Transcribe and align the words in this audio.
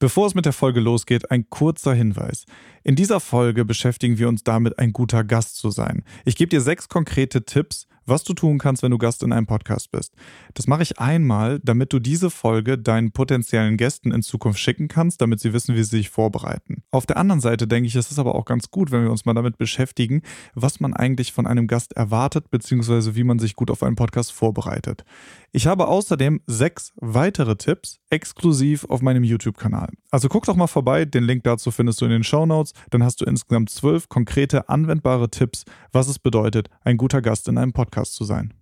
Bevor 0.00 0.26
es 0.26 0.34
mit 0.34 0.46
der 0.46 0.54
Folge 0.54 0.80
losgeht, 0.80 1.30
ein 1.30 1.50
kurzer 1.50 1.92
Hinweis. 1.92 2.46
In 2.82 2.96
dieser 2.96 3.20
Folge 3.20 3.66
beschäftigen 3.66 4.16
wir 4.16 4.30
uns 4.30 4.42
damit, 4.42 4.78
ein 4.78 4.94
guter 4.94 5.24
Gast 5.24 5.58
zu 5.58 5.70
sein. 5.70 6.04
Ich 6.24 6.36
gebe 6.36 6.48
dir 6.48 6.62
sechs 6.62 6.88
konkrete 6.88 7.44
Tipps, 7.44 7.86
was 8.06 8.24
du 8.24 8.32
tun 8.32 8.56
kannst, 8.56 8.82
wenn 8.82 8.92
du 8.92 8.96
Gast 8.96 9.22
in 9.22 9.30
einem 9.30 9.46
Podcast 9.46 9.90
bist. 9.90 10.14
Das 10.54 10.66
mache 10.66 10.82
ich 10.82 10.98
einmal, 10.98 11.60
damit 11.62 11.92
du 11.92 11.98
diese 11.98 12.30
Folge 12.30 12.78
deinen 12.78 13.12
potenziellen 13.12 13.76
Gästen 13.76 14.10
in 14.10 14.22
Zukunft 14.22 14.58
schicken 14.58 14.88
kannst, 14.88 15.20
damit 15.20 15.40
sie 15.40 15.52
wissen, 15.52 15.74
wie 15.76 15.82
sie 15.82 15.98
sich 15.98 16.08
vorbereiten. 16.08 16.79
Auf 16.92 17.06
der 17.06 17.18
anderen 17.18 17.40
Seite 17.40 17.68
denke 17.68 17.86
ich, 17.86 17.94
es 17.94 18.10
ist 18.10 18.18
aber 18.18 18.34
auch 18.34 18.44
ganz 18.44 18.70
gut, 18.70 18.90
wenn 18.90 19.04
wir 19.04 19.12
uns 19.12 19.24
mal 19.24 19.34
damit 19.34 19.58
beschäftigen, 19.58 20.22
was 20.54 20.80
man 20.80 20.92
eigentlich 20.92 21.32
von 21.32 21.46
einem 21.46 21.68
Gast 21.68 21.92
erwartet, 21.92 22.50
beziehungsweise 22.50 23.14
wie 23.14 23.22
man 23.22 23.38
sich 23.38 23.54
gut 23.54 23.70
auf 23.70 23.84
einen 23.84 23.94
Podcast 23.94 24.32
vorbereitet. 24.32 25.04
Ich 25.52 25.68
habe 25.68 25.86
außerdem 25.86 26.40
sechs 26.46 26.92
weitere 26.96 27.54
Tipps 27.54 28.00
exklusiv 28.10 28.84
auf 28.86 29.02
meinem 29.02 29.22
YouTube-Kanal. 29.22 29.90
Also 30.10 30.28
guck 30.28 30.46
doch 30.46 30.56
mal 30.56 30.66
vorbei, 30.66 31.04
den 31.04 31.22
Link 31.22 31.44
dazu 31.44 31.70
findest 31.70 32.00
du 32.00 32.06
in 32.06 32.10
den 32.10 32.24
Show 32.24 32.44
Notes. 32.44 32.72
Dann 32.90 33.04
hast 33.04 33.20
du 33.20 33.24
insgesamt 33.24 33.70
zwölf 33.70 34.08
konkrete, 34.08 34.68
anwendbare 34.68 35.30
Tipps, 35.30 35.64
was 35.92 36.08
es 36.08 36.18
bedeutet, 36.18 36.70
ein 36.82 36.96
guter 36.96 37.22
Gast 37.22 37.46
in 37.46 37.56
einem 37.56 37.72
Podcast 37.72 38.14
zu 38.14 38.24
sein. 38.24 38.52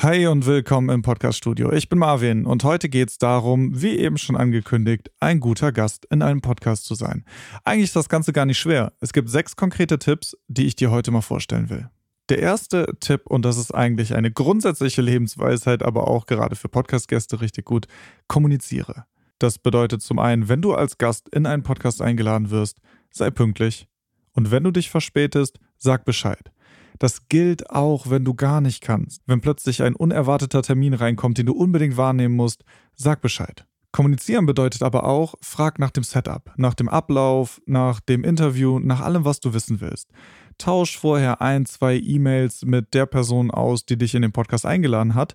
Hi 0.00 0.26
und 0.26 0.44
willkommen 0.44 0.90
im 0.90 1.00
Podcast-Studio. 1.00 1.72
Ich 1.72 1.88
bin 1.88 1.98
Marvin 1.98 2.44
und 2.44 2.64
heute 2.64 2.90
geht 2.90 3.08
es 3.08 3.16
darum, 3.16 3.80
wie 3.80 3.96
eben 3.96 4.18
schon 4.18 4.36
angekündigt, 4.36 5.10
ein 5.20 5.40
guter 5.40 5.72
Gast 5.72 6.04
in 6.10 6.20
einem 6.20 6.42
Podcast 6.42 6.84
zu 6.84 6.94
sein. 6.94 7.24
Eigentlich 7.64 7.84
ist 7.84 7.96
das 7.96 8.10
Ganze 8.10 8.34
gar 8.34 8.44
nicht 8.44 8.58
schwer. 8.58 8.92
Es 9.00 9.14
gibt 9.14 9.30
sechs 9.30 9.56
konkrete 9.56 9.98
Tipps, 9.98 10.36
die 10.48 10.66
ich 10.66 10.76
dir 10.76 10.90
heute 10.90 11.12
mal 11.12 11.22
vorstellen 11.22 11.70
will. 11.70 11.88
Der 12.28 12.40
erste 12.40 12.94
Tipp, 13.00 13.22
und 13.24 13.46
das 13.46 13.56
ist 13.56 13.74
eigentlich 13.74 14.14
eine 14.14 14.30
grundsätzliche 14.30 15.00
Lebensweisheit, 15.00 15.82
aber 15.82 16.08
auch 16.08 16.26
gerade 16.26 16.56
für 16.56 16.68
Podcast-Gäste 16.68 17.40
richtig 17.40 17.64
gut, 17.64 17.86
kommuniziere. 18.28 19.06
Das 19.38 19.58
bedeutet 19.58 20.02
zum 20.02 20.18
einen, 20.18 20.50
wenn 20.50 20.60
du 20.60 20.74
als 20.74 20.98
Gast 20.98 21.30
in 21.30 21.46
einen 21.46 21.62
Podcast 21.62 22.02
eingeladen 22.02 22.50
wirst, 22.50 22.82
sei 23.10 23.30
pünktlich. 23.30 23.88
Und 24.32 24.50
wenn 24.50 24.62
du 24.62 24.72
dich 24.72 24.90
verspätest, 24.90 25.58
sag 25.78 26.04
Bescheid. 26.04 26.52
Das 26.98 27.28
gilt 27.28 27.70
auch, 27.70 28.08
wenn 28.10 28.24
du 28.24 28.34
gar 28.34 28.60
nicht 28.60 28.82
kannst. 28.82 29.22
Wenn 29.26 29.40
plötzlich 29.40 29.82
ein 29.82 29.94
unerwarteter 29.94 30.62
Termin 30.62 30.94
reinkommt, 30.94 31.38
den 31.38 31.46
du 31.46 31.52
unbedingt 31.52 31.96
wahrnehmen 31.96 32.36
musst, 32.36 32.64
sag 32.94 33.20
Bescheid. 33.20 33.66
Kommunizieren 33.92 34.44
bedeutet 34.44 34.82
aber 34.82 35.04
auch, 35.04 35.36
frag 35.40 35.78
nach 35.78 35.90
dem 35.90 36.04
Setup, 36.04 36.52
nach 36.56 36.74
dem 36.74 36.88
Ablauf, 36.88 37.62
nach 37.64 38.00
dem 38.00 38.24
Interview, 38.24 38.78
nach 38.78 39.00
allem, 39.00 39.24
was 39.24 39.40
du 39.40 39.54
wissen 39.54 39.80
willst. 39.80 40.10
Tausch 40.58 40.98
vorher 40.98 41.40
ein, 41.40 41.64
zwei 41.64 41.96
E-Mails 41.96 42.64
mit 42.64 42.92
der 42.92 43.06
Person 43.06 43.50
aus, 43.50 43.86
die 43.86 43.96
dich 43.96 44.14
in 44.14 44.22
den 44.22 44.32
Podcast 44.32 44.66
eingeladen 44.66 45.14
hat 45.14 45.34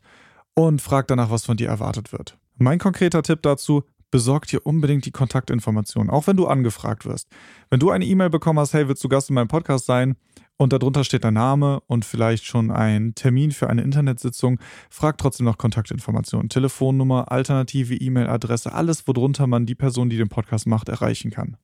und 0.54 0.82
frag 0.82 1.08
danach, 1.08 1.32
was 1.32 1.46
von 1.46 1.58
dir 1.58 1.70
erwartet 1.70 2.12
wird. 2.12 2.38
Mein 2.58 2.78
konkreter 2.78 3.24
Tipp 3.24 3.42
dazu, 3.42 3.84
besorg 4.12 4.46
dir 4.46 4.66
unbedingt 4.66 5.06
die 5.06 5.12
Kontaktinformationen, 5.12 6.12
auch 6.12 6.28
wenn 6.28 6.38
du 6.38 6.46
angefragt 6.46 7.06
wirst. 7.06 7.30
Wenn 7.70 7.80
du 7.80 7.90
eine 7.90 8.06
E-Mail 8.06 8.30
bekommen 8.30 8.60
hast, 8.60 8.74
hey, 8.74 8.88
willst 8.88 9.04
du 9.04 9.10
Gast 9.10 9.30
in 9.30 9.36
meinem 9.36 9.48
Podcast 9.48 9.86
sein? 9.86 10.18
Und 10.62 10.74
darunter 10.74 11.04
steht 11.04 11.24
dein 11.24 11.34
Name 11.34 11.82
und 11.88 12.06
vielleicht 12.06 12.46
schon 12.46 12.70
ein 12.70 13.16
Termin 13.16 13.50
für 13.50 13.68
eine 13.68 13.82
Internetsitzung. 13.82 14.60
Frag 14.92 15.18
trotzdem 15.18 15.48
noch 15.48 15.58
Kontaktinformationen, 15.58 16.50
Telefonnummer, 16.50 17.32
alternative 17.32 17.96
E-Mail-Adresse, 17.96 18.72
alles, 18.72 19.08
worunter 19.08 19.48
man 19.48 19.66
die 19.66 19.74
Person, 19.74 20.12
die 20.12 20.18
den 20.18 20.30
Podcast 20.30 20.68
macht, 20.68 20.88
erreichen 20.88 21.32
kann. 21.32 21.58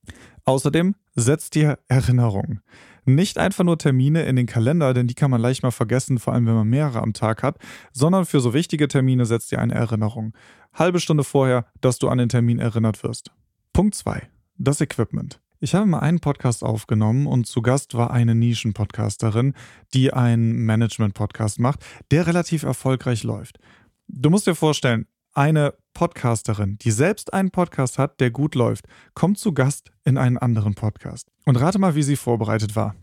Außerdem 0.46 0.96
setzt 1.14 1.54
dir 1.54 1.78
Erinnerungen. 1.86 2.60
Nicht 3.04 3.38
einfach 3.38 3.62
nur 3.62 3.78
Termine 3.78 4.24
in 4.24 4.34
den 4.34 4.46
Kalender, 4.46 4.92
denn 4.94 5.06
die 5.06 5.14
kann 5.14 5.30
man 5.30 5.40
leicht 5.40 5.62
mal 5.62 5.70
vergessen, 5.70 6.18
vor 6.18 6.32
allem 6.32 6.46
wenn 6.46 6.54
man 6.54 6.68
mehrere 6.68 7.00
am 7.00 7.12
Tag 7.12 7.44
hat, 7.44 7.58
sondern 7.92 8.26
für 8.26 8.40
so 8.40 8.52
wichtige 8.52 8.88
Termine 8.88 9.26
setzt 9.26 9.52
dir 9.52 9.60
eine 9.60 9.74
Erinnerung. 9.74 10.34
Halbe 10.74 10.98
Stunde 10.98 11.22
vorher, 11.22 11.66
dass 11.80 12.00
du 12.00 12.08
an 12.08 12.18
den 12.18 12.30
Termin 12.30 12.58
erinnert 12.58 13.04
wirst. 13.04 13.30
Punkt 13.72 13.94
2. 13.94 14.28
Das 14.56 14.80
Equipment. 14.80 15.40
Ich 15.60 15.74
habe 15.74 15.86
mal 15.86 15.98
einen 15.98 16.20
Podcast 16.20 16.62
aufgenommen 16.62 17.26
und 17.26 17.48
zu 17.48 17.62
Gast 17.62 17.94
war 17.94 18.12
eine 18.12 18.36
Nischen-Podcasterin, 18.36 19.54
die 19.92 20.12
einen 20.12 20.64
Management-Podcast 20.64 21.58
macht, 21.58 21.84
der 22.12 22.28
relativ 22.28 22.62
erfolgreich 22.62 23.24
läuft. 23.24 23.58
Du 24.06 24.30
musst 24.30 24.46
dir 24.46 24.54
vorstellen, 24.54 25.08
eine 25.34 25.74
Podcasterin, 25.94 26.78
die 26.78 26.92
selbst 26.92 27.32
einen 27.32 27.50
Podcast 27.50 27.98
hat, 27.98 28.20
der 28.20 28.30
gut 28.30 28.54
läuft, 28.54 28.86
kommt 29.14 29.38
zu 29.38 29.52
Gast 29.52 29.90
in 30.04 30.16
einen 30.16 30.38
anderen 30.38 30.76
Podcast. 30.76 31.28
Und 31.44 31.56
rate 31.56 31.80
mal, 31.80 31.96
wie 31.96 32.04
sie 32.04 32.16
vorbereitet 32.16 32.76
war. 32.76 32.94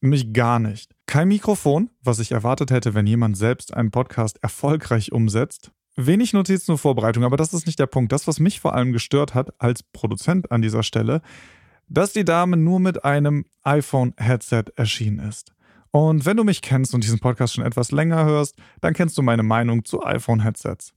Mich 0.00 0.32
gar 0.32 0.60
nicht. 0.60 0.94
Kein 1.06 1.26
Mikrofon, 1.26 1.90
was 2.02 2.20
ich 2.20 2.30
erwartet 2.30 2.70
hätte, 2.70 2.94
wenn 2.94 3.06
jemand 3.08 3.36
selbst 3.36 3.74
einen 3.74 3.90
Podcast 3.90 4.38
erfolgreich 4.42 5.10
umsetzt. 5.10 5.72
Wenig 5.96 6.34
Notizen 6.34 6.72
und 6.72 6.78
Vorbereitung, 6.78 7.24
aber 7.24 7.38
das 7.38 7.54
ist 7.54 7.66
nicht 7.66 7.78
der 7.78 7.86
Punkt. 7.86 8.12
Das, 8.12 8.26
was 8.26 8.38
mich 8.38 8.60
vor 8.60 8.74
allem 8.74 8.92
gestört 8.92 9.34
hat 9.34 9.58
als 9.60 9.82
Produzent 9.82 10.52
an 10.52 10.60
dieser 10.60 10.82
Stelle, 10.82 11.22
dass 11.88 12.12
die 12.12 12.24
Dame 12.24 12.58
nur 12.58 12.80
mit 12.80 13.04
einem 13.04 13.46
iPhone-Headset 13.62 14.64
erschienen 14.76 15.20
ist. 15.20 15.54
Und 15.92 16.26
wenn 16.26 16.36
du 16.36 16.44
mich 16.44 16.60
kennst 16.60 16.92
und 16.94 17.02
diesen 17.02 17.20
Podcast 17.20 17.54
schon 17.54 17.64
etwas 17.64 17.92
länger 17.92 18.26
hörst, 18.26 18.56
dann 18.82 18.92
kennst 18.92 19.16
du 19.16 19.22
meine 19.22 19.42
Meinung 19.42 19.86
zu 19.86 20.04
iPhone-Headsets. 20.04 20.92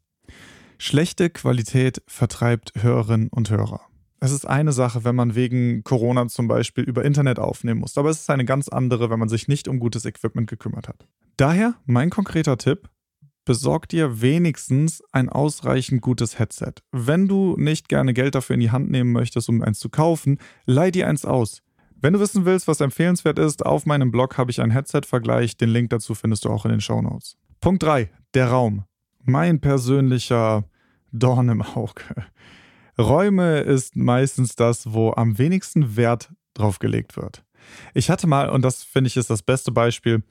Schlechte 0.78 1.30
Qualität 1.30 2.02
vertreibt 2.08 2.74
Hörerinnen 2.76 3.30
und 3.30 3.50
Hörer. 3.50 3.82
Es 4.20 4.34
ist 4.34 4.46
eine 4.46 4.74
Sache, 4.74 5.06
wenn 5.06 5.16
man 5.16 5.34
wegen 5.34 5.86
Corona 5.86 6.28
zum 6.28 6.50
Beispiel 6.50 6.84
über 6.84 7.06
Internet 7.06 7.40
aufnehmen 7.40 7.80
muss, 7.80 7.98
aber 7.98 8.10
es 8.10 8.20
ist 8.20 8.30
eine 8.30 8.44
ganz 8.44 8.68
andere, 8.68 9.10
wenn 9.10 9.20
man 9.20 9.30
sich 9.30 9.48
nicht 9.48 9.70
um 9.70 9.80
gutes 9.80 10.04
Equipment 10.04 10.50
gekümmert 10.50 10.90
hat. 10.90 11.08
Daher 11.38 11.76
mein 11.86 12.10
konkreter 12.10 12.58
Tipp, 12.58 12.90
besorg 13.46 13.90
dir 13.90 14.22
wenigstens 14.22 15.02
ein 15.12 15.30
ausreichend 15.30 16.02
gutes 16.02 16.40
Headset. 16.40 16.74
Wenn 16.92 17.28
du 17.28 17.56
nicht 17.58 17.90
gerne 17.90 18.14
Geld 18.14 18.36
dafür 18.36 18.56
in 18.56 18.60
die 18.60 18.72
Hand 18.72 18.90
nehmen 18.90 19.12
möchtest, 19.12 19.50
um 19.50 19.62
eins 19.62 19.80
zu 19.80 19.90
kaufen, 19.90 20.38
leih 20.66 20.92
dir 20.92 21.08
eins 21.08 21.26
aus. 21.26 21.62
Wenn 22.02 22.14
du 22.14 22.20
wissen 22.20 22.46
willst, 22.46 22.68
was 22.68 22.80
empfehlenswert 22.80 23.40
ist, 23.40 23.66
auf 23.66 23.86
meinem 23.86 24.12
Blog 24.12 24.38
habe 24.38 24.52
ich 24.52 24.62
einen 24.62 24.72
Headset-Vergleich. 24.72 25.58
Den 25.58 25.70
Link 25.70 25.90
dazu 25.90 26.16
findest 26.16 26.46
du 26.46 26.50
auch 26.50 26.66
in 26.66 26.72
den 26.72 26.82
Show 26.82 27.02
Notes. 27.02 27.38
Punkt 27.60 27.84
3. 27.84 28.10
Der 28.34 28.50
Raum 28.50 28.86
mein 29.30 29.60
persönlicher 29.62 30.66
Dorn 31.12 31.50
im 31.50 31.62
Auge. 31.62 32.04
Räume 32.98 33.60
ist 33.60 33.96
meistens 33.96 34.56
das, 34.56 34.92
wo 34.94 35.14
am 35.14 35.38
wenigsten 35.38 35.96
Wert 35.96 36.32
drauf 36.54 36.80
gelegt 36.80 37.16
wird. 37.16 37.44
Ich 37.94 38.10
hatte 38.10 38.28
mal, 38.28 38.50
und 38.50 38.64
das 38.64 38.84
finde 38.84 39.08
ich 39.08 39.18
ist 39.18 39.30
das 39.30 39.44
beste 39.44 39.72
Beispiel, 39.72 40.24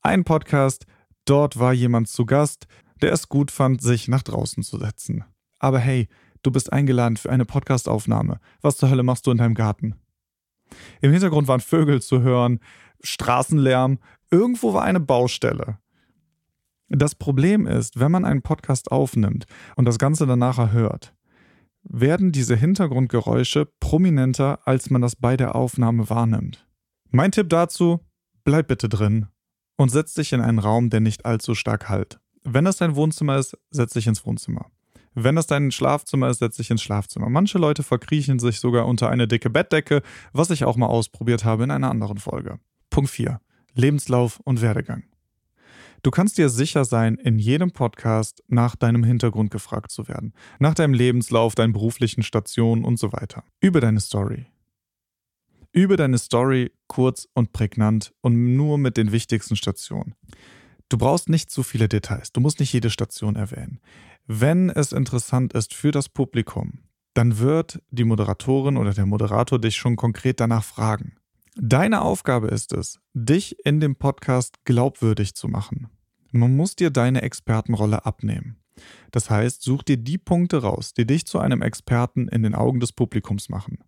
einen 0.00 0.24
Podcast, 0.24 0.86
dort 1.24 1.58
war 1.58 1.72
jemand 1.72 2.08
zu 2.08 2.26
Gast, 2.26 2.66
der 3.02 3.12
es 3.12 3.28
gut 3.28 3.50
fand, 3.50 3.82
sich 3.82 4.08
nach 4.08 4.22
draußen 4.22 4.62
zu 4.62 4.78
setzen. 4.78 5.24
Aber 5.58 5.78
hey, 5.78 6.08
du 6.42 6.50
bist 6.50 6.72
eingeladen 6.72 7.16
für 7.16 7.30
eine 7.30 7.44
Podcastaufnahme. 7.44 8.38
Was 8.60 8.76
zur 8.76 8.90
Hölle 8.90 9.02
machst 9.02 9.26
du 9.26 9.30
in 9.30 9.38
deinem 9.38 9.54
Garten? 9.54 9.94
Im 11.00 11.12
Hintergrund 11.12 11.48
waren 11.48 11.60
Vögel 11.60 12.02
zu 12.02 12.22
hören, 12.22 12.60
Straßenlärm, 13.02 13.98
irgendwo 14.30 14.72
war 14.72 14.82
eine 14.82 15.00
Baustelle. 15.00 15.78
Das 16.88 17.14
Problem 17.14 17.66
ist, 17.66 17.98
wenn 17.98 18.12
man 18.12 18.24
einen 18.24 18.42
Podcast 18.42 18.92
aufnimmt 18.92 19.46
und 19.76 19.84
das 19.84 19.98
Ganze 19.98 20.26
danach 20.26 20.72
hört, 20.72 21.14
werden 21.82 22.32
diese 22.32 22.56
Hintergrundgeräusche 22.56 23.68
prominenter, 23.80 24.66
als 24.66 24.90
man 24.90 25.02
das 25.02 25.16
bei 25.16 25.36
der 25.36 25.54
Aufnahme 25.54 26.08
wahrnimmt. 26.08 26.66
Mein 27.10 27.32
Tipp 27.32 27.48
dazu, 27.50 28.00
bleib 28.44 28.68
bitte 28.68 28.88
drin 28.88 29.28
und 29.76 29.90
setz 29.90 30.14
dich 30.14 30.32
in 30.32 30.40
einen 30.40 30.58
Raum, 30.58 30.90
der 30.90 31.00
nicht 31.00 31.24
allzu 31.24 31.54
stark 31.54 31.88
halt. 31.88 32.18
Wenn 32.44 32.64
das 32.64 32.76
dein 32.76 32.96
Wohnzimmer 32.96 33.38
ist, 33.38 33.56
setz 33.70 33.94
dich 33.94 34.06
ins 34.06 34.24
Wohnzimmer. 34.26 34.66
Wenn 35.14 35.36
das 35.36 35.46
dein 35.46 35.70
Schlafzimmer 35.70 36.28
ist, 36.28 36.40
setz 36.40 36.56
dich 36.56 36.70
ins 36.70 36.82
Schlafzimmer. 36.82 37.28
Manche 37.30 37.58
Leute 37.58 37.82
verkriechen 37.82 38.38
sich 38.38 38.58
sogar 38.58 38.86
unter 38.86 39.10
eine 39.10 39.28
dicke 39.28 39.48
Bettdecke, 39.48 40.02
was 40.32 40.50
ich 40.50 40.64
auch 40.64 40.76
mal 40.76 40.86
ausprobiert 40.86 41.44
habe 41.44 41.64
in 41.64 41.70
einer 41.70 41.90
anderen 41.90 42.18
Folge. 42.18 42.58
Punkt 42.90 43.10
4. 43.10 43.40
Lebenslauf 43.74 44.40
und 44.40 44.60
Werdegang. 44.60 45.04
Du 46.02 46.10
kannst 46.10 46.36
dir 46.36 46.50
sicher 46.50 46.84
sein, 46.84 47.14
in 47.14 47.38
jedem 47.38 47.70
Podcast 47.70 48.42
nach 48.46 48.76
deinem 48.76 49.04
Hintergrund 49.04 49.50
gefragt 49.50 49.90
zu 49.90 50.06
werden, 50.06 50.34
nach 50.58 50.74
deinem 50.74 50.92
Lebenslauf, 50.92 51.54
deinen 51.54 51.72
beruflichen 51.72 52.22
Stationen 52.22 52.84
und 52.84 52.98
so 52.98 53.12
weiter. 53.12 53.42
Über 53.60 53.80
deine 53.80 54.00
Story. 54.00 54.46
Über 55.74 55.96
deine 55.96 56.18
Story 56.18 56.70
kurz 56.86 57.26
und 57.34 57.52
prägnant 57.52 58.14
und 58.20 58.54
nur 58.54 58.78
mit 58.78 58.96
den 58.96 59.10
wichtigsten 59.10 59.56
Stationen. 59.56 60.14
Du 60.88 60.96
brauchst 60.96 61.28
nicht 61.28 61.50
zu 61.50 61.64
viele 61.64 61.88
Details, 61.88 62.30
du 62.30 62.40
musst 62.40 62.60
nicht 62.60 62.72
jede 62.72 62.90
Station 62.90 63.34
erwähnen. 63.34 63.80
Wenn 64.28 64.70
es 64.70 64.92
interessant 64.92 65.52
ist 65.52 65.74
für 65.74 65.90
das 65.90 66.08
Publikum, 66.08 66.84
dann 67.12 67.40
wird 67.40 67.82
die 67.90 68.04
Moderatorin 68.04 68.76
oder 68.76 68.94
der 68.94 69.04
Moderator 69.04 69.58
dich 69.58 69.74
schon 69.74 69.96
konkret 69.96 70.38
danach 70.38 70.62
fragen. 70.62 71.16
Deine 71.56 72.02
Aufgabe 72.02 72.46
ist 72.46 72.72
es, 72.72 73.00
dich 73.12 73.56
in 73.66 73.80
dem 73.80 73.96
Podcast 73.96 74.64
glaubwürdig 74.64 75.34
zu 75.34 75.48
machen. 75.48 75.88
Man 76.30 76.54
muss 76.54 76.76
dir 76.76 76.90
deine 76.90 77.22
Expertenrolle 77.22 78.06
abnehmen. 78.06 78.60
Das 79.10 79.28
heißt, 79.28 79.62
such 79.62 79.82
dir 79.82 79.96
die 79.96 80.18
Punkte 80.18 80.62
raus, 80.62 80.94
die 80.94 81.04
dich 81.04 81.26
zu 81.26 81.40
einem 81.40 81.62
Experten 81.62 82.28
in 82.28 82.44
den 82.44 82.54
Augen 82.54 82.78
des 82.78 82.92
Publikums 82.92 83.48
machen. 83.48 83.78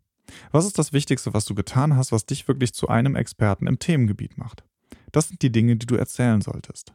Was 0.53 0.67
ist 0.67 0.79
das 0.79 0.93
Wichtigste, 0.93 1.35
was 1.35 1.45
du 1.45 1.55
getan 1.55 1.97
hast, 1.97 2.13
was 2.13 2.27
dich 2.27 2.49
wirklich 2.49 2.75
zu 2.75 2.89
einem 2.89 3.15
Experten 3.15 3.67
im 3.67 3.79
Themengebiet 3.79 4.39
macht? 4.39 4.65
Das 5.13 5.29
sind 5.29 5.43
die 5.43 5.53
Dinge, 5.53 5.77
die 5.77 5.87
du 5.87 5.97
erzählen 5.97 6.41
solltest. 6.41 6.93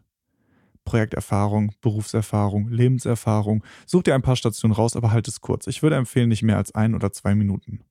Projekterfahrung, 0.85 1.73
Berufserfahrung, 1.81 2.69
Lebenserfahrung. 2.69 3.63
Such 3.85 4.03
dir 4.03 4.15
ein 4.15 4.21
paar 4.21 4.35
Stationen 4.35 4.73
raus, 4.73 4.95
aber 4.95 5.11
halt 5.11 5.27
es 5.27 5.41
kurz. 5.41 5.67
Ich 5.67 5.83
würde 5.83 5.95
empfehlen, 5.95 6.29
nicht 6.29 6.43
mehr 6.43 6.57
als 6.57 6.73
ein 6.73 6.95
oder 6.95 7.11
zwei 7.11 7.35
Minuten. 7.35 7.81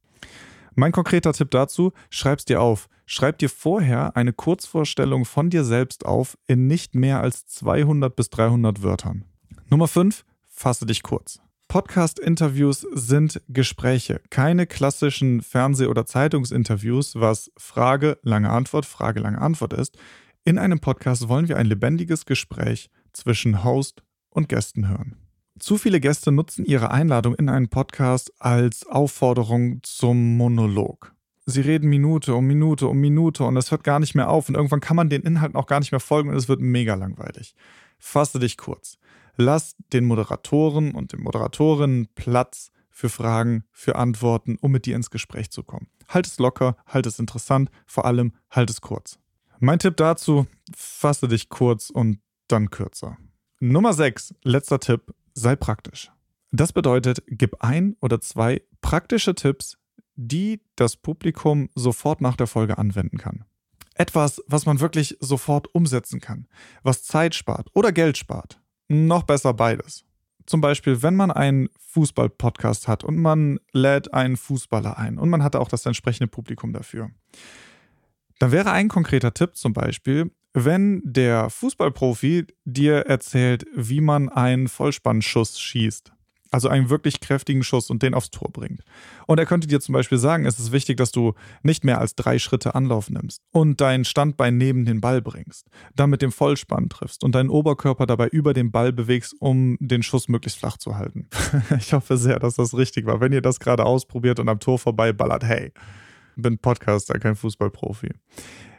Mein 0.75 0.93
konkreter 0.93 1.33
Tipp 1.33 1.51
dazu, 1.51 1.93
schreib's 2.11 2.45
dir 2.45 2.61
auf. 2.61 2.89
Schreib 3.07 3.39
dir 3.39 3.49
vorher 3.49 4.17
eine 4.17 4.33
Kurzvorstellung 4.33 5.25
von 5.25 5.51
dir 5.51 5.65
selbst 5.65 6.07
auf 6.07 6.39
in 6.47 6.69
nicht 6.69 6.95
mehr 6.95 7.21
als 7.21 7.47
200 7.47 8.15
bis 8.15 8.31
300 8.31 8.83
Wörtern. 8.83 9.25
Nummer 9.69 9.89
5, 9.89 10.25
fasse 10.49 10.87
dich 10.87 11.03
kurz. 11.03 11.41
Podcast-Interviews 11.71 12.85
sind 12.95 13.41
Gespräche, 13.47 14.21
keine 14.29 14.67
klassischen 14.67 15.41
Fernseh- 15.41 15.87
oder 15.87 16.05
Zeitungsinterviews, 16.05 17.15
was 17.15 17.53
Frage, 17.57 18.19
lange 18.23 18.51
Antwort, 18.51 18.87
Frage, 18.87 19.21
lange 19.21 19.41
Antwort 19.41 19.75
ist. 19.75 19.97
In 20.43 20.59
einem 20.59 20.81
Podcast 20.81 21.29
wollen 21.29 21.47
wir 21.47 21.59
ein 21.59 21.67
lebendiges 21.67 22.27
Gespräch 22.27 22.91
zwischen 23.13 23.63
Host 23.63 24.03
und 24.31 24.49
Gästen 24.49 24.89
hören. 24.89 25.15
Zu 25.61 25.79
viele 25.79 26.01
Gäste 26.01 26.33
nutzen 26.33 26.65
ihre 26.65 26.91
Einladung 26.91 27.37
in 27.37 27.49
einen 27.49 27.69
Podcast 27.69 28.33
als 28.41 28.85
Aufforderung 28.89 29.79
zum 29.85 30.37
Monolog. 30.37 31.15
Sie 31.47 31.61
reden 31.61 31.89
Minute 31.89 32.35
um 32.35 32.49
Minute 32.49 32.89
um 32.89 32.99
Minute 32.99 33.45
und 33.45 33.57
es 33.57 33.71
hört 33.71 33.85
gar 33.85 34.01
nicht 34.01 34.17
mehr 34.17 34.29
auf 34.29 34.49
und 34.49 34.57
irgendwann 34.57 34.81
kann 34.81 34.97
man 34.97 35.09
den 35.09 35.23
Inhalten 35.23 35.55
auch 35.55 35.69
gar 35.69 35.79
nicht 35.79 35.93
mehr 35.93 36.01
folgen 36.01 36.31
und 36.31 36.37
es 36.37 36.49
wird 36.49 36.61
mega 36.61 36.97
langweilig. 36.97 37.55
Fasse 38.01 38.41
dich 38.41 38.57
kurz. 38.57 38.99
Lass 39.41 39.75
den 39.95 40.05
Moderatoren 40.05 40.93
und 40.93 41.15
den 41.15 41.23
Moderatorinnen 41.23 42.09
Platz 42.15 42.71
für 42.91 43.09
Fragen, 43.09 43.65
für 43.73 43.97
Antworten, 43.97 44.59
um 44.61 44.71
mit 44.71 44.85
dir 44.85 44.95
ins 44.95 45.09
Gespräch 45.09 45.51
zu 45.51 45.63
kommen. 45.63 45.87
Halt 46.09 46.27
es 46.27 46.39
locker, 46.39 46.77
halt 46.85 47.07
es 47.07 47.19
interessant, 47.19 47.71
vor 47.87 48.05
allem 48.05 48.35
halt 48.51 48.69
es 48.69 48.83
kurz. 48.83 49.19
Mein 49.59 49.79
Tipp 49.79 49.97
dazu, 49.97 50.47
fasse 50.77 51.27
dich 51.27 51.49
kurz 51.49 51.89
und 51.89 52.19
dann 52.49 52.69
kürzer. 52.69 53.17
Nummer 53.61 53.95
6, 53.95 54.35
letzter 54.43 54.79
Tipp, 54.79 55.15
sei 55.33 55.57
praktisch. 55.57 56.13
Das 56.53 56.75
bedeutet, 56.75 57.23
gib 57.27 57.65
ein 57.65 57.97
oder 58.03 58.21
zwei 58.21 58.61
praktische 58.83 59.35
Tipps, 59.35 59.79
die 60.17 60.61
das 60.77 60.99
Publikum 60.99 61.71
sofort 61.75 62.21
nach 62.21 62.37
der 62.37 62.47
Folge 62.47 62.77
anwenden 62.77 63.17
kann. 63.17 63.47
Etwas, 63.95 64.43
was 64.47 64.67
man 64.67 64.81
wirklich 64.81 65.17
sofort 65.21 65.75
umsetzen 65.75 66.21
kann, 66.21 66.47
was 66.83 67.05
Zeit 67.05 67.35
spart 67.35 67.71
oder 67.73 67.91
Geld 67.91 68.19
spart. 68.19 68.60
Noch 68.93 69.23
besser 69.23 69.55
beides. 69.55 70.05
Zum 70.47 70.61
Beispiel, 70.61 71.01
wenn 71.01 71.15
man 71.15 71.31
einen 71.31 71.69
Fußball-Podcast 71.79 72.89
hat 72.89 73.05
und 73.05 73.19
man 73.19 73.61
lädt 73.73 74.13
einen 74.13 74.37
Fußballer 74.37 74.99
ein 74.99 75.17
und 75.17 75.31
man 75.31 75.45
hat 75.45 75.55
auch 75.55 75.69
das 75.69 75.87
entsprechende 75.87 76.27
Publikum 76.27 76.73
dafür. 76.73 77.13
Dann 78.41 78.51
wäre 78.51 78.73
ein 78.73 78.89
konkreter 78.89 79.33
Tipp 79.33 79.55
zum 79.55 79.75
Beispiel, 79.75 80.33
wenn 80.55 81.03
der 81.05 81.51
Fußballprofi 81.51 82.49
dir 82.65 83.07
erzählt, 83.07 83.65
wie 83.77 84.01
man 84.01 84.29
einen 84.29 84.67
Vollspannschuss 84.67 85.61
schießt. 85.61 86.13
Also 86.51 86.69
einen 86.69 86.91
wirklich 86.91 87.21
kräftigen 87.21 87.63
Schuss 87.63 87.91
und 87.91 88.03
den 88.03 88.15
aufs 88.15 88.31
Tor 88.31 88.51
bringt. 88.51 88.83
Und 89.27 89.39
er 89.39 89.47
könnte 89.47 89.69
dir 89.69 89.81
zum 89.81 89.93
Beispiel 89.93 90.19
sagen, 90.19 90.47
es 90.47 90.59
ist 90.59 90.73
wichtig, 90.73 90.97
dass 90.97 91.13
du 91.13 91.35
nicht 91.63 91.85
mehr 91.85 92.01
als 92.01 92.15
drei 92.17 92.39
Schritte 92.39 92.75
Anlauf 92.75 93.09
nimmst 93.09 93.43
und 93.53 93.81
dein 93.81 94.05
Standbein 94.05 94.57
neben 94.57 94.85
den 94.85 95.01
Ball 95.01 95.23
bringst, 95.23 95.69
dann 95.95 96.11
mit 96.11 96.23
dem 96.23 96.33
Vollspann 96.33 96.89
triffst 96.89 97.23
und 97.23 97.35
deinen 97.35 97.51
Oberkörper 97.51 98.07
dabei 98.07 98.29
über 98.29 98.53
den 98.53 98.73
Ball 98.73 98.93
bewegst, 98.93 99.35
um 99.39 99.77
den 99.81 100.03
Schuss 100.03 100.29
möglichst 100.29 100.59
flach 100.59 100.77
zu 100.77 100.97
halten. 100.97 101.29
ich 101.79 101.93
hoffe 101.93 102.17
sehr, 102.17 102.39
dass 102.39 102.57
das 102.57 102.77
richtig 102.77 103.07
war. 103.07 103.21
Wenn 103.21 103.33
ihr 103.33 103.43
das 103.43 103.61
gerade 103.61 103.85
ausprobiert 103.85 104.41
und 104.41 104.49
am 104.49 104.59
Tor 104.59 104.79
vorbei 104.79 105.13
ballert, 105.13 105.45
hey, 105.45 105.73
bin 106.37 106.59
Podcaster, 106.59 107.19
kein 107.19 107.37
Fußballprofi. 107.37 108.11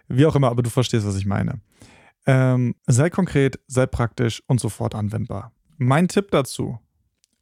Wie 0.07 0.25
auch 0.25 0.35
immer, 0.35 0.49
aber 0.49 0.61
du 0.61 0.69
verstehst, 0.69 1.05
was 1.05 1.15
ich 1.15 1.25
meine. 1.25 1.61
Ähm, 2.25 2.75
sei 2.85 3.09
konkret, 3.09 3.59
sei 3.67 3.85
praktisch 3.85 4.43
und 4.47 4.59
sofort 4.59 4.93
anwendbar. 4.95 5.53
Mein 5.77 6.07
Tipp 6.07 6.29
dazu, 6.31 6.79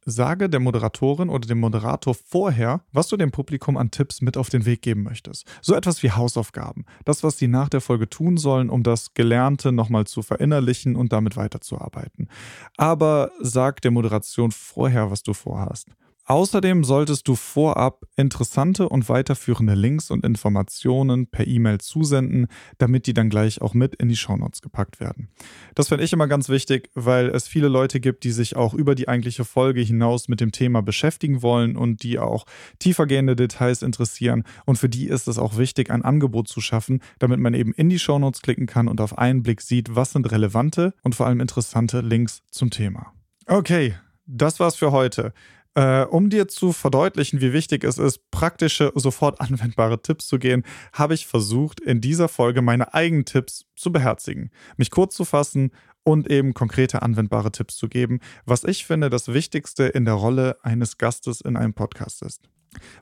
sage 0.04 0.48
der 0.48 0.60
Moderatorin 0.60 1.28
oder 1.28 1.46
dem 1.46 1.60
Moderator 1.60 2.14
vorher, 2.14 2.80
was 2.92 3.08
du 3.08 3.16
dem 3.16 3.30
Publikum 3.30 3.76
an 3.76 3.90
Tipps 3.90 4.20
mit 4.20 4.36
auf 4.36 4.48
den 4.48 4.64
Weg 4.64 4.82
geben 4.82 5.02
möchtest. 5.02 5.46
So 5.62 5.74
etwas 5.74 6.02
wie 6.02 6.10
Hausaufgaben. 6.10 6.84
Das, 7.04 7.22
was 7.22 7.38
sie 7.38 7.48
nach 7.48 7.68
der 7.68 7.80
Folge 7.80 8.08
tun 8.08 8.36
sollen, 8.36 8.70
um 8.70 8.82
das 8.82 9.14
Gelernte 9.14 9.72
nochmal 9.72 10.06
zu 10.06 10.22
verinnerlichen 10.22 10.96
und 10.96 11.12
damit 11.12 11.36
weiterzuarbeiten. 11.36 12.28
Aber 12.76 13.30
sag 13.40 13.80
der 13.82 13.90
Moderation 13.90 14.50
vorher, 14.50 15.10
was 15.10 15.22
du 15.22 15.34
vorhast. 15.34 15.88
Außerdem 16.30 16.84
solltest 16.84 17.26
du 17.26 17.34
vorab 17.34 18.04
interessante 18.14 18.88
und 18.88 19.08
weiterführende 19.08 19.74
Links 19.74 20.12
und 20.12 20.24
Informationen 20.24 21.26
per 21.26 21.44
E-Mail 21.44 21.78
zusenden, 21.78 22.46
damit 22.78 23.08
die 23.08 23.14
dann 23.14 23.30
gleich 23.30 23.60
auch 23.60 23.74
mit 23.74 23.96
in 23.96 24.08
die 24.08 24.16
Shownotes 24.16 24.62
gepackt 24.62 25.00
werden. 25.00 25.30
Das 25.74 25.88
finde 25.88 26.04
ich 26.04 26.12
immer 26.12 26.28
ganz 26.28 26.48
wichtig, 26.48 26.88
weil 26.94 27.30
es 27.30 27.48
viele 27.48 27.66
Leute 27.66 27.98
gibt, 27.98 28.22
die 28.22 28.30
sich 28.30 28.54
auch 28.54 28.74
über 28.74 28.94
die 28.94 29.08
eigentliche 29.08 29.44
Folge 29.44 29.80
hinaus 29.80 30.28
mit 30.28 30.40
dem 30.40 30.52
Thema 30.52 30.82
beschäftigen 30.82 31.42
wollen 31.42 31.76
und 31.76 32.04
die 32.04 32.20
auch 32.20 32.46
tiefergehende 32.78 33.34
Details 33.34 33.82
interessieren. 33.82 34.44
Und 34.66 34.78
für 34.78 34.88
die 34.88 35.08
ist 35.08 35.26
es 35.26 35.36
auch 35.36 35.58
wichtig, 35.58 35.90
ein 35.90 36.02
Angebot 36.02 36.46
zu 36.46 36.60
schaffen, 36.60 37.00
damit 37.18 37.40
man 37.40 37.54
eben 37.54 37.72
in 37.72 37.88
die 37.88 37.98
Shownotes 37.98 38.40
klicken 38.40 38.66
kann 38.66 38.86
und 38.86 39.00
auf 39.00 39.18
einen 39.18 39.42
Blick 39.42 39.62
sieht, 39.62 39.96
was 39.96 40.12
sind 40.12 40.30
relevante 40.30 40.94
und 41.02 41.16
vor 41.16 41.26
allem 41.26 41.40
interessante 41.40 42.02
Links 42.02 42.42
zum 42.52 42.70
Thema. 42.70 43.12
Okay, 43.46 43.96
das 44.26 44.60
war's 44.60 44.76
für 44.76 44.92
heute. 44.92 45.32
Äh, 45.74 46.02
um 46.02 46.30
dir 46.30 46.48
zu 46.48 46.72
verdeutlichen, 46.72 47.40
wie 47.40 47.52
wichtig 47.52 47.84
es 47.84 47.98
ist, 47.98 48.30
praktische, 48.32 48.92
sofort 48.96 49.40
anwendbare 49.40 50.02
Tipps 50.02 50.26
zu 50.26 50.38
gehen, 50.38 50.64
habe 50.92 51.14
ich 51.14 51.26
versucht, 51.26 51.80
in 51.80 52.00
dieser 52.00 52.28
Folge 52.28 52.60
meine 52.60 52.92
eigenen 52.92 53.24
Tipps 53.24 53.66
zu 53.76 53.92
beherzigen, 53.92 54.50
mich 54.76 54.90
kurz 54.90 55.14
zu 55.14 55.24
fassen 55.24 55.70
und 56.02 56.28
eben 56.28 56.54
konkrete 56.54 57.02
anwendbare 57.02 57.52
Tipps 57.52 57.76
zu 57.76 57.88
geben, 57.88 58.18
was 58.44 58.64
ich 58.64 58.84
finde 58.84 59.10
das 59.10 59.28
Wichtigste 59.28 59.84
in 59.84 60.04
der 60.04 60.14
Rolle 60.14 60.56
eines 60.62 60.98
Gastes 60.98 61.40
in 61.40 61.56
einem 61.56 61.74
Podcast 61.74 62.22
ist. 62.22 62.48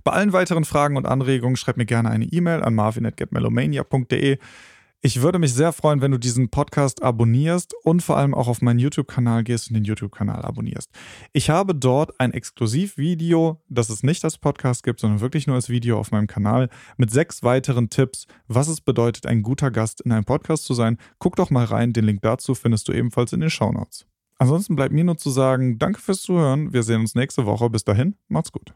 Bei 0.04 0.12
allen 0.12 0.32
weiteren 0.32 0.64
Fragen 0.64 0.96
und 0.96 1.06
Anregungen 1.06 1.56
schreib 1.56 1.76
mir 1.76 1.86
gerne 1.86 2.10
eine 2.10 2.24
E-Mail 2.24 2.62
an 2.62 2.74
marvin.getmelomania.de. 2.74 4.38
Ich 5.00 5.22
würde 5.22 5.38
mich 5.38 5.54
sehr 5.54 5.72
freuen, 5.72 6.00
wenn 6.00 6.10
du 6.10 6.18
diesen 6.18 6.48
Podcast 6.48 7.04
abonnierst 7.04 7.72
und 7.84 8.02
vor 8.02 8.16
allem 8.16 8.34
auch 8.34 8.48
auf 8.48 8.62
meinen 8.62 8.80
YouTube-Kanal 8.80 9.44
gehst 9.44 9.68
und 9.68 9.74
den 9.74 9.84
YouTube-Kanal 9.84 10.42
abonnierst. 10.42 10.90
Ich 11.32 11.50
habe 11.50 11.76
dort 11.76 12.18
ein 12.18 12.32
Exklusivvideo, 12.32 13.62
das 13.68 13.90
es 13.90 14.02
nicht 14.02 14.24
als 14.24 14.38
Podcast 14.38 14.82
gibt, 14.82 14.98
sondern 14.98 15.20
wirklich 15.20 15.46
nur 15.46 15.54
als 15.54 15.68
Video 15.68 16.00
auf 16.00 16.10
meinem 16.10 16.26
Kanal 16.26 16.68
mit 16.96 17.12
sechs 17.12 17.44
weiteren 17.44 17.90
Tipps, 17.90 18.26
was 18.48 18.66
es 18.66 18.80
bedeutet, 18.80 19.24
ein 19.26 19.42
guter 19.42 19.70
Gast 19.70 20.00
in 20.00 20.10
einem 20.10 20.24
Podcast 20.24 20.64
zu 20.64 20.74
sein. 20.74 20.98
Guck 21.20 21.36
doch 21.36 21.50
mal 21.50 21.64
rein, 21.64 21.92
den 21.92 22.04
Link 22.04 22.22
dazu 22.22 22.56
findest 22.56 22.88
du 22.88 22.92
ebenfalls 22.92 23.32
in 23.32 23.38
den 23.38 23.50
Show 23.50 23.70
Notes. 23.70 24.04
Ansonsten 24.38 24.74
bleibt 24.74 24.92
mir 24.92 25.04
nur 25.04 25.16
zu 25.16 25.30
sagen, 25.30 25.78
danke 25.78 26.00
fürs 26.00 26.22
Zuhören. 26.22 26.72
Wir 26.72 26.82
sehen 26.82 27.02
uns 27.02 27.14
nächste 27.14 27.46
Woche. 27.46 27.70
Bis 27.70 27.84
dahin, 27.84 28.16
macht's 28.26 28.50
gut. 28.50 28.74